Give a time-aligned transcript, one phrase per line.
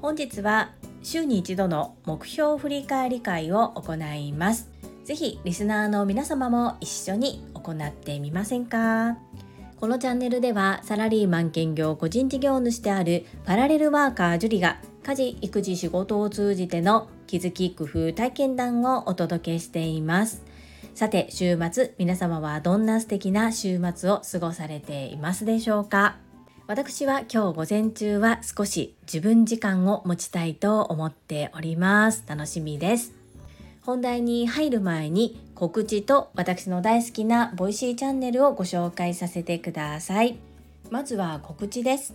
[0.00, 0.70] 本日は
[1.02, 4.70] 週に一度の目標振り返り会を行います。
[5.04, 9.18] ぜひリスナーの皆様も一緒に行ってみませんか？
[9.80, 20.42] このチャンネルではサラリーマン兼業個人事業主であるパラレルワーカージュリが家事育児仕事を通じての気づき工夫体験談をお届けしています。
[20.94, 26.18] さて週末皆様はどんな素敵な週末を過ごされていますでしょうか？
[26.68, 32.22] 私は今日午前中は少し自分時間を持ちたいと思っております。
[32.28, 33.12] 楽しみです。
[33.82, 40.38] 本題に入る前に告知と私の大好きな Voicy チャンネルをご紹介させてください。
[40.90, 42.14] まずは告知です。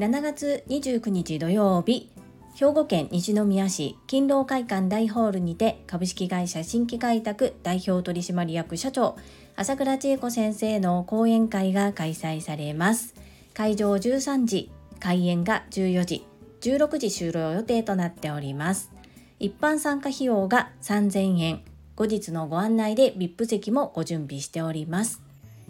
[0.00, 2.10] 7月29日土曜日
[2.58, 9.14] 兵庫県西宮市勤労会館大ホールにて株式会社新規開拓代表取締役社長
[9.56, 13.14] 朝倉千恵子先生の講演会が開催されます。
[13.52, 16.24] 会場13時開演が14時
[16.62, 18.90] 16時終了予定となっております。
[19.38, 21.60] 一般参加費用が3000円。
[21.94, 25.20] 後日のご案内で VIP 席もご準備しております。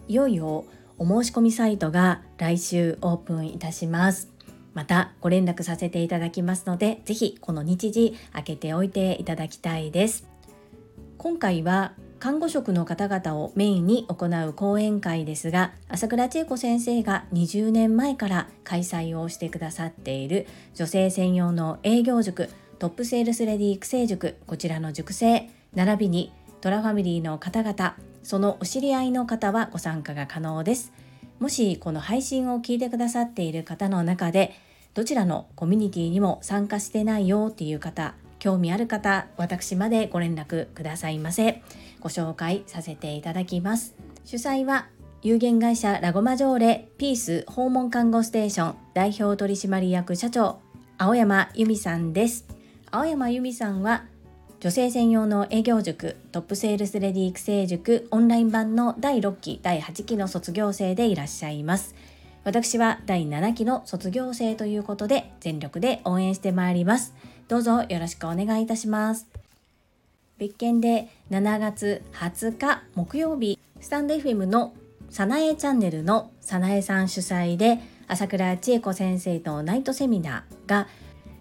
[0.07, 0.65] いよいよ
[0.99, 4.36] お申し込みサイトが来週オープンいたします。
[4.77, 10.29] またご連絡させていただきますので、ぜひこの日時開けておいていただきたいです。
[11.17, 30.93] 今回は看護職の方々をメインに行う講演会ですが、朝倉千恵子先生が20年前から開催をしてくださっている女性専用の営業塾、トップセールスレディ育成塾、こちらの塾生、並びにトラファミリーの方々、そのお知り合いの方はご参加が可能です。
[31.39, 34.55] もしこの配信を聞いてくださっている方の中で
[34.97, 41.63] どちらのコミュニティにも参加してないよっていう方興味ある方私までご連絡くださいませ。
[42.01, 43.95] ご紹介させていただきます。
[44.25, 44.87] 主催は
[45.21, 50.61] 有限会社ラゴマジョーレピース訪問看護ステーション代表取締役社長
[50.97, 52.47] 青山由美さんです。
[52.91, 54.05] 青山由美さんは
[54.61, 61.95] 女性専用の営業塾トップセールスレディ育成塾オンライン版の第6期第8期の卒業生でいらっしゃいます。
[62.47, 67.13] 私は第7期の卒業生ということで全力で応援してまいります。
[67.49, 69.27] どうぞよろしくお願いいたします。
[70.39, 74.75] 別件で7月20日木曜日、スタンド FM の
[75.11, 80.87] さなえチャンネルのさなえさん主催で朝倉千恵子先生とナイトセミナーが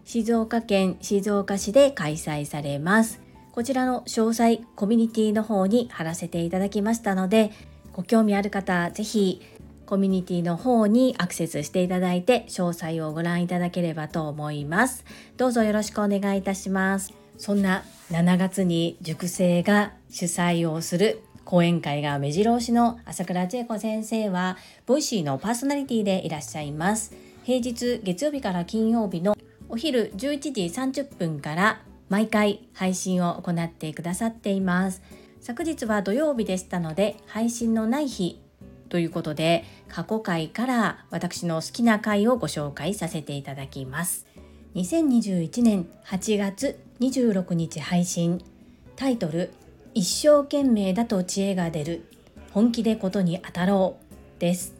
[0.05, 3.21] 静岡県静岡市で開催されます。
[3.51, 7.51] こちらの詳細コミュニティの方に貼らせていただきましたので、
[7.93, 9.39] ご興味ある方、ぜひ
[9.85, 15.05] コミュニティの方にアクセスしていただいて詳細をご覧いただければと思います。
[15.37, 17.13] どうぞよろしくお願いいたします。
[17.37, 27.13] そんな7月に塾生が主催をする講演会が目白押しの朝倉千恵子先生は Voicy のパーソナリティでいらっしゃいます。
[27.43, 29.35] 平日月曜日から金曜日の
[29.69, 30.63] お昼11時
[31.03, 35.01] 30分から毎回配信を行ってくださっています。
[35.41, 38.41] 昨日は土曜日でしたので配信のない日
[38.89, 44.25] ということで過去回から私の好きな回をご紹介させていただきます。
[44.75, 48.43] 2021年8月26日配信。
[48.95, 49.51] タイトル
[49.93, 52.05] 一生懸命だと知恵が出る
[52.51, 53.97] 本気でことに当たろ
[54.37, 54.75] うです。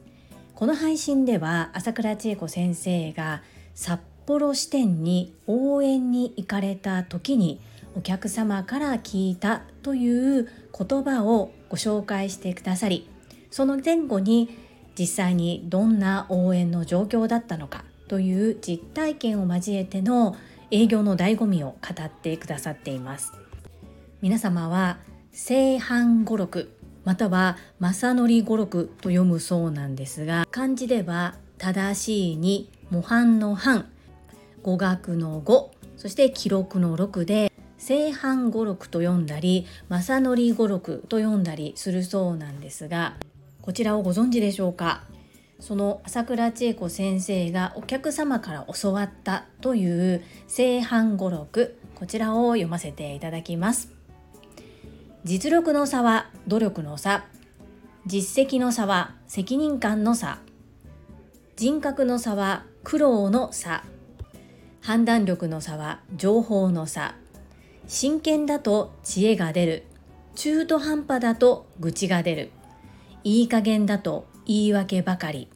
[0.53, 3.41] この配信では朝倉千恵子先生が
[3.73, 7.59] 札幌支店に応援に行かれた時に
[7.95, 13.07] お客様から聞いたという言葉をご紹介してくださり
[13.55, 14.49] その前後に
[14.99, 20.35] 実際にどんな応援の状況だったのかという実体験を交えての
[20.71, 23.31] 営業の醍醐味を語ってくださっています。
[24.21, 24.97] 皆様は
[25.31, 33.87] 正反語録または正則語録と読むそうなんですが漢字では正しいに模範の範
[34.63, 43.15] 語学の語そして記録の録で正反語録と読んだり正則語録と読んだりするそうなんですが
[43.65, 45.01] こちらをご存知でしょうか？
[45.59, 53.91] その朝倉千恵子先生がお客様から教わったという正反語録こちらを読ませていただきます。
[55.23, 57.25] 実力の差は努力の差。
[58.05, 60.37] 実績の差は責任感の差。
[61.55, 63.83] 人格の差は苦労の差。
[64.81, 67.15] 判断力の差は情報の差。
[67.87, 69.83] 真剣だと知恵が出る。
[70.35, 72.51] 中途半端だと愚痴が出る。
[73.25, 75.47] いい加減だと言い訳ばかり。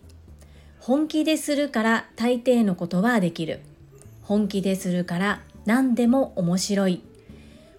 [0.80, 3.60] 本気でするから大抵のことはできる。
[4.24, 7.04] 本気でするから何でも面白い。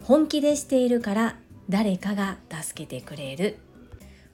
[0.05, 1.37] 本気でしているから
[1.69, 3.59] 誰かが助けてくれる。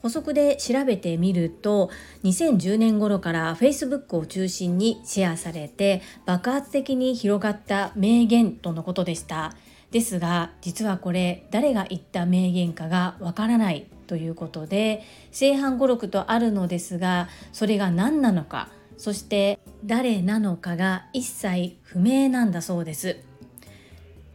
[0.02, 1.88] 補足で調べてみると
[2.22, 9.54] 2010年頃から Facebook を中心にシェアされて爆発的に広がった名言とのことでした
[9.90, 23.18] ですが実はこれ誰が言った名言かがわからないということで正反語録とあるのですがそれが何なのかそして誰なのかが一切不明なんだそうです。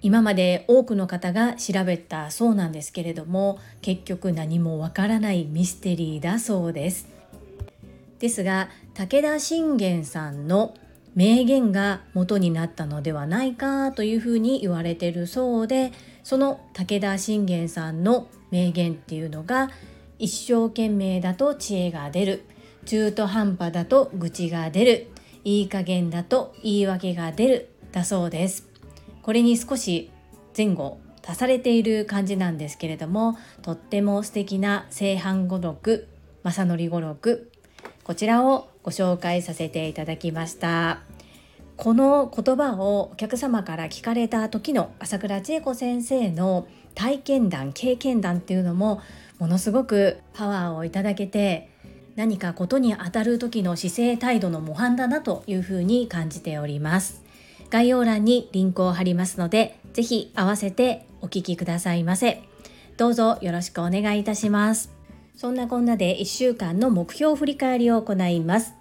[0.03, 7.07] 今まで多くの方が調べたそうなんですけれども結局何もわからないミステリーだそうです。
[8.19, 10.75] ですが武田信玄さんの
[11.15, 15.91] 名言が元になったのではないかというふうに言われてるそうで
[16.23, 19.69] その武田信玄さんの名言っていうのが
[20.19, 22.45] 一生懸命だと知恵が出る
[22.85, 25.07] 中途半端だと愚痴が出る
[25.43, 28.69] いい加減だと言い訳が出るだそうです。
[29.21, 30.11] これに少し
[30.55, 36.07] 前後足されている感じなんですけれどもとっても素敵な正反語録
[36.43, 37.50] 正則語録
[38.11, 40.99] こちらをご紹介させていただきました。
[41.77, 48.99] この言葉をお客様から聞かれた時の朝倉千恵子先生の体験談経験談っていうのも
[49.39, 51.69] ものすごくパワーをいただけて
[52.17, 57.23] 何かことに当たる時の姿勢態度の模範だなというふうに感じております。
[57.69, 62.43] 概要欄にリンクを貼りますのでぜひ合わせてお聞きくださいませ。
[62.97, 65.00] どうぞよろしくお願いいたします。
[65.35, 68.73] そんなこんなで1週間の目標振り返りを行います。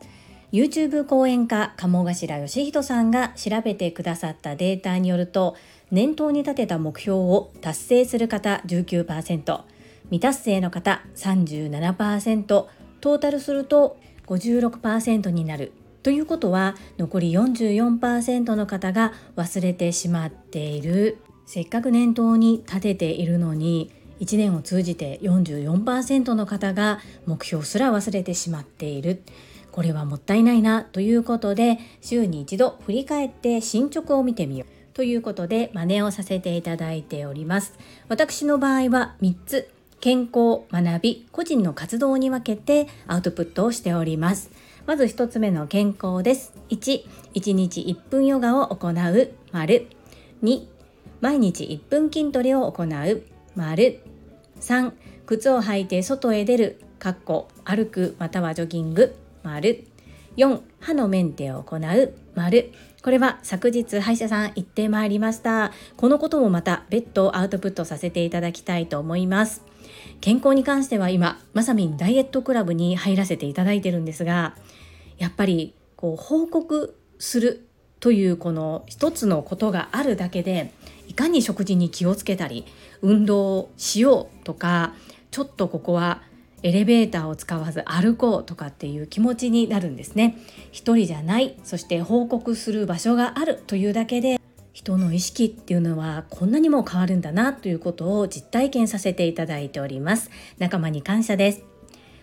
[0.53, 5.57] YouTube 講演家鴨頭義人さんが調べてくださったデータによると
[5.93, 9.61] 念頭に立てた目標を達成する方19%
[10.05, 15.73] 未達成の方37%トータルすると56%になる。
[16.03, 21.19] ということは残り44%の方が忘れてしまっている。
[21.47, 29.23] せっかく念頭に立てているのに1年を通じて44%の方が目標すら忘れてしまっている。
[29.73, 37.75] これはもったいないなということで週に一度振り返って進捗を見てみようということで真似をさせていただいております。
[38.09, 39.71] 私の場合は3つ。
[40.01, 44.51] 健康学び個人の活動に分けてアウトプットをしております。
[44.87, 46.55] まず1つ目の健康です。
[46.71, 49.31] 1、1日1分ヨガを行う。
[49.53, 49.89] 丸。
[50.43, 50.67] 2、
[51.21, 53.23] 毎日1分筋トレを行う。
[53.55, 54.01] 丸。
[54.61, 54.93] 3、
[55.27, 59.85] 靴を履いて外へ出るかっこ歩くまたはジョギング丸。
[60.37, 62.73] 4歯のメンテを行う丸。
[63.03, 65.73] これは昨日歯医者さん行ってまいりました。
[65.97, 69.63] このこともまた別途アウトプットさせていただきたいと思います。
[70.21, 74.55] 健康に関しては今まさみんダイエットクラブに入らせていただいてるんですが
[75.19, 77.67] やっぱりこう報告する
[78.01, 80.73] というこの一つのことがあるだけで
[81.11, 82.65] いかに食事に気をつけたり
[83.03, 84.95] 運動をしようとか
[85.33, 86.23] ちょっとここは
[86.63, 90.37] エレベーターを使わず歩こうとかっていう気持ちになるんですね。
[90.71, 94.39] 一人じゃないそして報告する場所があるというだけで
[94.73, 100.31] 人の意識っていうのはこんなにも変わるんだなということを実体験させていただいております。
[100.59, 101.65] 仲間に感謝です。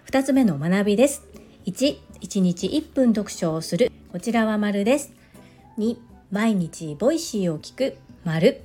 [0.09, 1.23] 2つ目の学びです。
[1.65, 3.91] 1、1日1分読書をする。
[4.13, 5.11] こちらは丸です。
[5.77, 5.97] 2、
[6.31, 8.06] 毎日 Voicy を聞く。
[8.27, 8.59] 丸。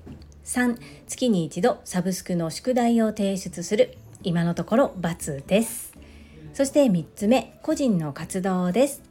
[0.44, 0.76] 3、
[1.06, 3.96] 月に一度サブスクの宿題を提出する。
[4.24, 5.92] 今のところ×です。
[6.52, 7.60] そして3つ目。
[7.62, 9.02] 個人の活動です。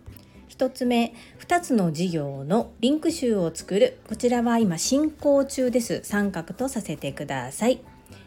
[0.49, 1.13] 1つ目。
[1.39, 3.99] 2つの事業のリンク集を作る。
[4.09, 6.01] こちらは今進行中です。
[6.03, 7.79] 三角とさせてください。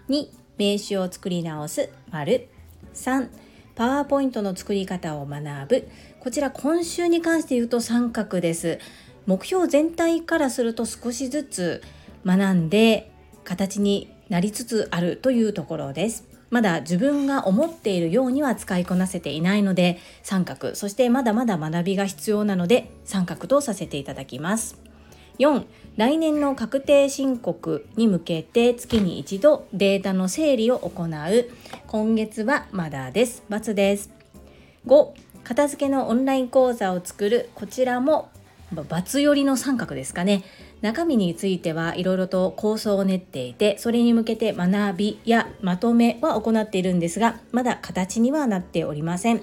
[0.09, 1.90] 2名刺を作り直す。
[2.11, 2.49] 丸。
[2.95, 3.28] 3
[3.75, 5.88] パワーポイントの作り方を学ぶ。
[6.21, 8.78] こちら今週に関して言うと三角です。
[9.26, 11.83] 目標全体からすると少しずつ
[12.25, 13.11] 学んで
[13.45, 16.26] 形になりつつあるというところです。
[16.50, 20.75] まだ自分が思っているようには使いこなせていないので三角。
[20.75, 24.78] そしてまだまだ学びが必要なので三角とさせていただきます。
[25.40, 25.64] 4
[25.97, 31.50] 来年の確定申告に向けて月に一度データの整理を行う。
[31.88, 34.11] 今月はまだです×です。
[34.87, 35.09] 5
[35.43, 37.50] 片付けのオンライン講座を作る。
[37.54, 38.31] こちらも
[38.73, 40.45] ×寄りの三角ですかね。
[40.85, 49.41] 中身についてはいろいろと構想を練っていてそれに向けて学びやまとめは行っているんですがまだ形にはなっておりません。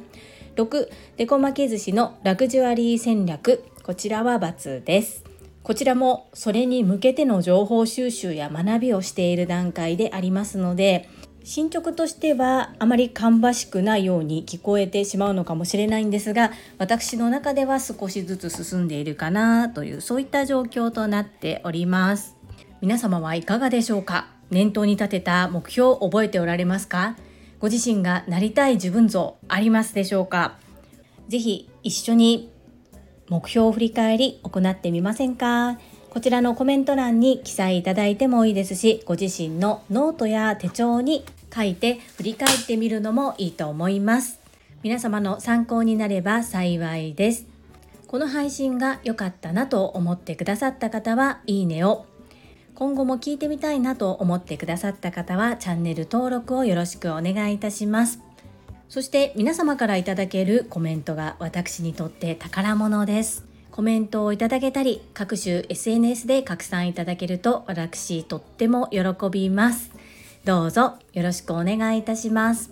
[0.56, 3.64] 6デコ巻き寿司のラグジュアリー戦略。
[3.82, 5.24] こちらは×です。
[5.64, 11.10] こちらもそれに向けての情報収集や学びをしている段階でありますので
[11.44, 22.36] 進捗としてはあまり芳しくないように聞こえてしまうのかもしれないんですが私の中では少しずつ進んでいるかなというそういった状況となっております。
[22.80, 24.28] 皆様はいかがでしょうか？
[24.50, 27.16] 念頭に立てた目標を覚えておられますか？
[27.60, 30.58] ご自身がなりたい自分像ありますでしょうか？
[31.28, 32.52] ぜひ一緒に
[33.30, 35.80] 目標を振り返り行ってみませんか？
[36.12, 41.24] こちらのコメント欄に記載いただいてもいいですし、ご自身のノートや手帳に
[41.56, 44.41] 書いて振り返ってみるのもいいと思います。
[44.84, 47.46] 皆様の参考になれば幸いです。
[48.08, 52.06] この配信が良かったなと思ってくださった方は、いいねを。
[52.75, 58.20] 今後も聞いてみたいなと思ってくださった方は、チャンネル登録をよろしくお願いいたします。
[58.89, 63.50] そして皆様からいただけるコメントが私にとって宝物です。
[63.72, 69.01] コメントをいただけたり、各種 SNS で拡散いただけると私とっても喜
[69.32, 69.92] びます。
[70.44, 72.72] どうぞよろしくお願いいたします。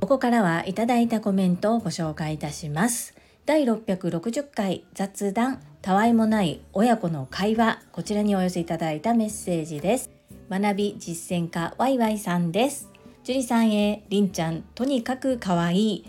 [0.00, 3.16] ここからはいただいたコメントをご紹介いたします。
[3.46, 10.10] 第660回雑談たわいもない親子の会話こちらにお寄せいただいたメッセージです
[10.50, 12.90] 学び実践家ワイワイさんです
[13.22, 16.04] 樹里さんへりんちゃんとにかくかわいい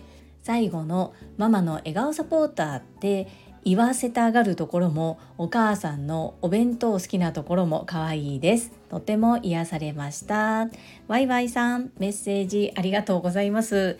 [0.47, 3.27] 最後のママの笑顔サポーターって
[3.65, 8.71] 言わせたがるところもお母さんのお弁当好きなところも可愛いです。
[8.87, 10.69] とても癒されました。
[11.09, 13.97] ワイワイさんメッセージありがとうございます。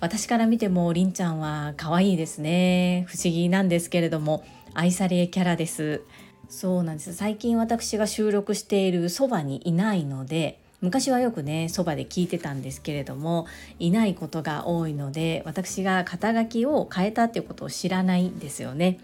[0.00, 3.06] 私から見てもりんちゃんは可愛いですね。
[3.06, 4.42] 不思議なんですけれども
[4.74, 6.02] 愛されキャラです。
[6.48, 7.14] そうなんです。
[7.14, 13.46] 最近私が収録しているそばにいないので昔はよくねそばで聞いてたんですけれども
[13.78, 19.00] いないことが多いので私が肩書きを変えたっていうことを知らないんですよね。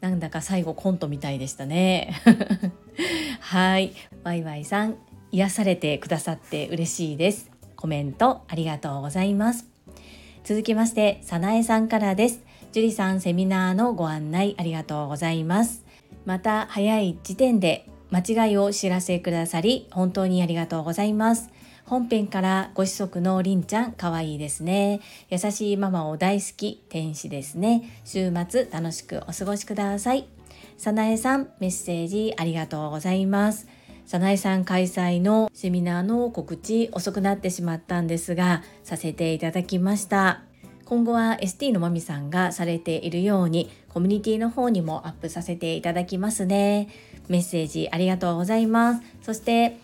[0.00, 2.14] なんだか最後コントみたいでしたね。
[3.40, 3.92] はい。
[4.22, 4.98] ワイワイさん
[5.32, 7.50] 癒されてくださって嬉しいです。
[7.74, 9.66] コメントありがとうございます。
[10.44, 12.40] 続きましてさなえさんからです。
[12.70, 15.84] 樹里さんセミナーのご案内ありがとうございます。
[16.24, 21.50] また早い時点で間違いをお知らせくださり本当にありがとうございます。
[21.86, 25.00] 本編からご子息のりんちゃんかわいいですね。
[25.30, 28.00] 優しいママを大好き天使ですね。
[28.04, 30.26] 週末楽しくお過ごしください。
[30.76, 33.68] さなえさんメッセージありがとうございます。
[34.04, 40.42] さなえさん開催のセミナーの告知遅くなってしまったんですがさせていただきました。
[40.84, 46.88] 今後は ST のまみさんがされているようにコミュニティの方にもアップさせていただきますね。
[47.28, 49.02] メッセージありがとうございます。
[49.22, 49.78] そして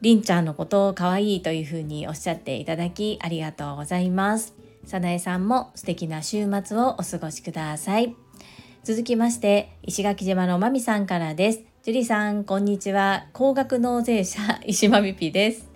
[0.00, 4.54] りんちゃんのことを可愛いというふうにおっしゃっていただきありがとうございます。
[4.84, 8.14] さなえさんも素敵な週末をお過ごしください。
[8.84, 11.60] 続きまして石垣島のまみさんからです。
[11.82, 13.26] 樹里さんこんにちは。
[13.32, 15.68] 高額納税者 石まみぴです。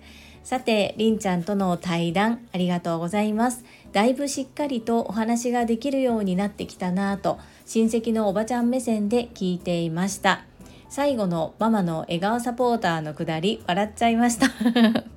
[0.43, 3.65] さてりんちゃんとの対談ありがとうございます。
[3.91, 10.50] だいぶしっかりとお話ができるようになってきたなぁと親戚のおばちゃん目線で聞いていました。
[10.91, 14.47] 最後のママの笑顔サポーターのくだり笑っちゃいました。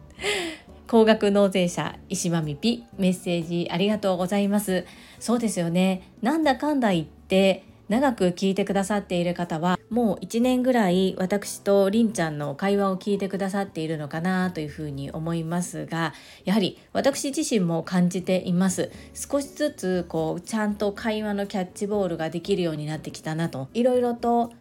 [0.86, 4.84] 高額納税者石間美ピメッセージありがとうございます。
[5.18, 6.12] そうですよね。
[6.22, 16.14] なんだかんだ言って長く聞いてくださっている方はもう1年ぐらい私とりんちゃんの会話を聞いてくださっているのかなというふうに思いますが
[16.44, 18.92] やはり私自身も感じています。
[19.12, 24.52] 少しずつこうちゃんと会話のキャッチボールができるようになってきたなといろいろと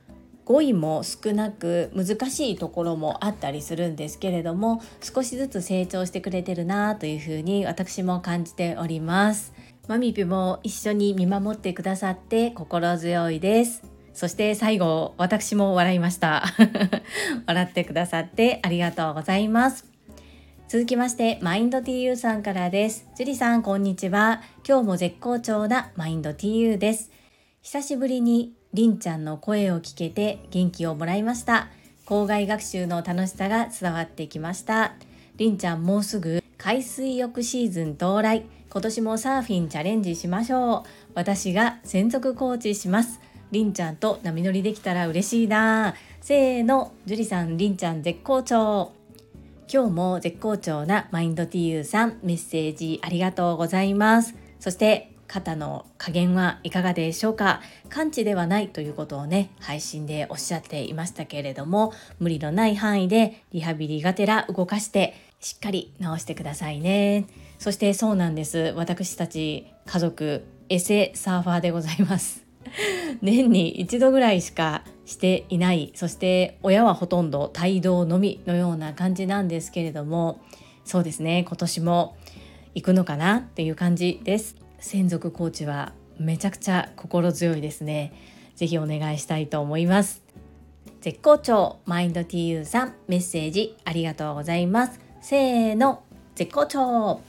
[0.45, 9.53] 語彙も少なく難しいところもあったりするんですけれども少しずつ成長してくれてるなというふうに私も感じております。
[9.87, 13.83] マミピも一緒に見守ってくださって心強いです。
[14.13, 16.45] そして最後私も笑いました。
[17.47, 19.91] 笑ってくださってありがとうございます。
[20.67, 23.07] 続きましてマインド TU さんからです。
[23.15, 24.41] ジュリさんこんにちは。
[24.67, 27.11] 今日も絶好調なマインド TU です。
[27.61, 31.67] 久しぶりにりんちゃんの声を聞けて元気をもらいました。
[32.05, 34.93] 校外学習の楽しさが伝わってきました。
[35.37, 38.45] りんちゃんもうすぐ海水浴シーズン到来。
[38.71, 40.89] 今年もサーフィンチャレンジしましょう。
[41.13, 43.21] 私が専属コーチします。
[43.51, 45.93] りんちゃんと波乗りできたら嬉しいな。
[46.19, 48.93] せーの樹里さんりんちゃん絶好調。
[49.71, 54.33] 今日も絶好調なマインド TU さんメッセージありがとうございます。
[54.59, 57.59] そして肩の加減はいかがでしょうか？
[57.89, 67.25] 完治ではないということをね配信でおっしゃっていましたけれども無理のない範囲でリハビリがてら動かしてしっかり治してくださいね。
[67.57, 68.73] そしてそうなんです。
[68.75, 72.45] 私たち家族エセサーファーでございます。
[73.23, 75.93] 年に一度ぐらいしかしていない。
[75.95, 80.41] そして親はほとんど帯同のみのような感じなんですけれども
[80.85, 81.43] そうですね。
[81.47, 82.17] 今年も
[82.75, 84.62] 行くのかなっていう感じです。
[84.83, 88.13] 専属コーチはめちゃくちゃ心強いですね。
[88.55, 90.21] ぜひお願いしたいと思います。
[90.99, 94.99] 絶好調マインド TU さんメッセージありがとうございます。
[95.21, 96.03] せーの。
[96.35, 97.21] 絶好調。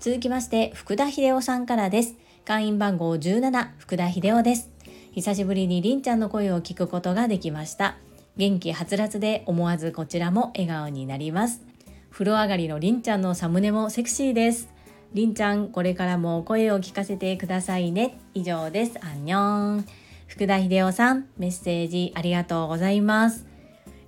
[0.00, 2.16] 続きまして福田秀夫さんからです。
[2.44, 4.68] 会員番号17福田秀夫です。
[5.12, 7.96] 久しぶりにりんちゃんの声を聞くことができました。
[8.36, 11.62] 元気はつらつで思わずこちらも笑顔になります。
[12.10, 14.71] 風呂上がりのりんちゃんのサムネもセクシーです。
[15.14, 18.18] りんちゃんこれからも声を聞かせてくださいね。
[18.32, 18.98] 以上です。
[19.04, 19.86] アンニョン。
[20.26, 23.44] 福田秀夫さんメッセージありがとうございます。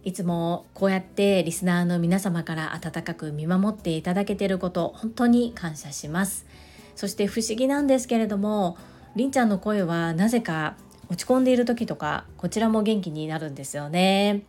[0.02, 6.46] いつもこうやってリスナーの皆様から温かく見守っていただけていること本当に感謝します。
[6.96, 8.78] そして不思議なんですけれども
[9.14, 10.76] りんちゃんの声はなぜか
[11.11, 14.44] 落ち込んでいる時とかこちらも元気になるんですよね。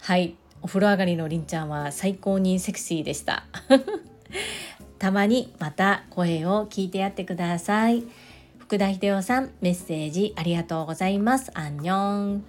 [0.00, 0.36] はい。
[0.60, 3.44] お風呂上がりのりんちゃんは最高にセクシーでした。
[4.98, 8.04] たまにまた声を聞いてやってください。
[8.58, 11.50] 福田秀夫さんメッセージありがとうございます。
[11.54, 12.44] アンニョン。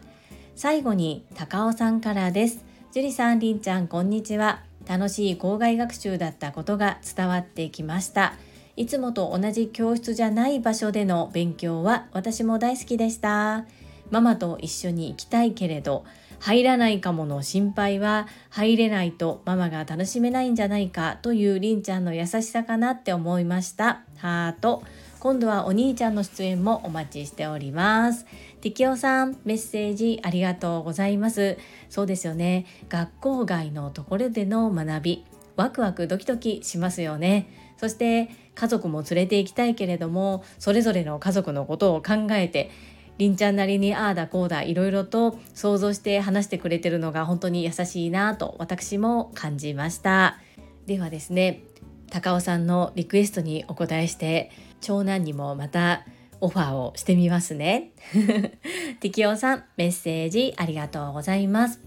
[0.55, 2.63] 最後に高尾さんからです。
[2.93, 4.63] 樹里さんりんちゃんこんにちは。
[4.87, 8.35] 楽しい校外学習だったことが伝わってきました。
[8.77, 13.65] いつもと同じ教室じゃない場所での勉強は私も大好きでした。
[14.11, 16.05] ママと一緒に行きたいけれど
[16.45, 24.03] 入らないかもの心配は入れないとママが楽しめないんじゃないかというりんちゃんの優しさかなって思いました。
[24.17, 24.83] ハート。
[25.19, 28.27] 今度はお兄ちゃんの出演もお待ちしております。
[28.61, 31.57] ティキオさんメッセージありがとうございます。
[31.89, 32.67] そうですよね。
[32.89, 35.25] 学校外のところでの学び。
[35.55, 37.49] ワクワクドキドキしますよね。
[37.77, 42.71] そして家族も連れて行きたいけれどもそれぞれの家族のことを考えて
[43.17, 50.39] りんちゃんなりにああだこうだいろいろと想像して話してくれてるのが本当に優しいなと私も感じました
[50.85, 51.63] ではですね
[52.09, 56.05] 高尾さんのリクエストにお答えして長男にもまた
[56.41, 57.91] オファーをしてみますね。
[58.99, 61.79] ティキオさん、メッセージありがとうございます。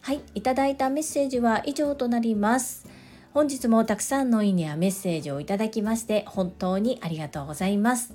[0.00, 2.86] はい、いただいたメッセージは以上となります。
[3.32, 8.14] 本日もたくさんのいいねやメッセージをいただきまして本当にありがとうございます。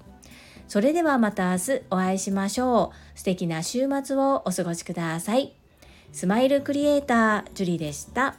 [0.71, 3.17] それではまた明日お会いしましょう。
[3.19, 5.51] 素敵な週末をお過ごしください。
[6.13, 8.35] スマイルクリエイター、ジュリでした。